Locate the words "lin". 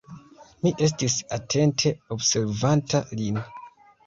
3.23-3.41